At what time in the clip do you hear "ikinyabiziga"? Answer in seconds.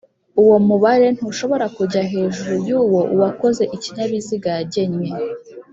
3.75-4.47